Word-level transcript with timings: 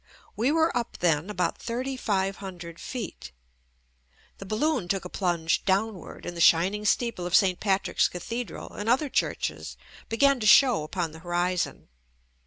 We 0.35 0.51
were 0.51 0.75
up 0.75 0.97
then 0.99 1.29
about 1.29 1.59
thirty 1.59 1.95
five 1.95 2.37
hundred 2.37 2.79
feet. 2.79 3.31
The 4.39 4.47
balloon 4.47 4.87
took 4.87 5.05
a 5.05 5.09
plunge 5.09 5.63
downward, 5.63 6.25
and 6.25 6.35
the 6.35 6.41
shining 6.41 6.85
steeple 6.85 7.27
of 7.27 7.35
St. 7.35 7.59
Patrick's 7.59 8.07
cathedral 8.07 8.69
and 8.71 8.89
other 8.89 9.09
churches 9.09 9.77
began 10.09 10.39
to 10.39 10.47
show 10.47 10.81
upon 10.81 11.11
the 11.11 11.19
horizon. 11.19 11.87